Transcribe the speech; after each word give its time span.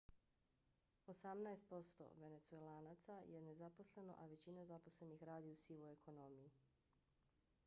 osamnaest 1.13 1.67
posto 1.73 2.07
venecuelanaca 2.23 3.19
je 3.35 3.41
nezaposleno 3.49 4.17
a 4.17 4.25
većina 4.35 4.65
zaposlenih 4.73 5.23
radi 5.33 5.51
u 5.51 5.55
sivoj 5.67 5.93
ekonomiji 5.93 6.51